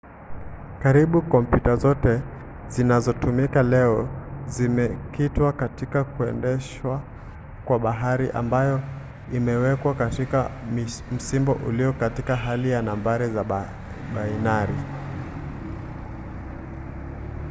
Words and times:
karibu 0.83 1.17
kompyuta 1.21 1.75
zote 1.75 2.21
zinazotumika 2.69 3.63
leo 3.63 4.09
zimekitwa 4.47 5.53
katika 5.53 6.03
kuendeshwa 6.03 7.01
kwa 7.65 7.79
habari 7.79 8.31
ambayo 8.31 8.79
imewekwa 9.33 9.95
katika 9.95 10.51
msimbo 11.11 11.51
ulio 11.67 11.93
katika 11.93 12.35
hali 12.35 12.69
ya 12.69 12.81
nambari 12.81 13.29
za 13.29 13.43
bainari 14.15 14.75